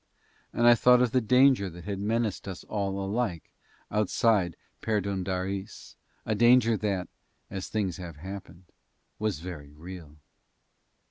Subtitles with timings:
[0.51, 3.51] And I thought of the danger that had menaced us all alike
[3.91, 5.93] outside Perdóndaris,
[6.25, 7.07] a danger that,
[7.51, 8.63] as things have happened,
[9.19, 10.15] was very real.